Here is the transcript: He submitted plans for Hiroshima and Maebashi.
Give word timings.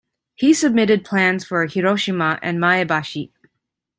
He 0.33 0.55
submitted 0.55 1.05
plans 1.05 1.45
for 1.45 1.63
Hiroshima 1.67 2.39
and 2.41 2.57
Maebashi. 2.57 3.29